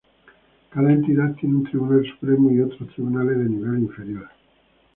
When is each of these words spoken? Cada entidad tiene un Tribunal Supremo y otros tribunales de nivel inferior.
Cada 0.71 0.91
entidad 0.93 1.35
tiene 1.35 1.57
un 1.57 1.63
Tribunal 1.65 2.03
Supremo 2.07 2.49
y 2.49 2.59
otros 2.61 2.89
tribunales 2.89 3.37
de 3.37 3.43
nivel 3.49 3.83
inferior. 3.83 4.27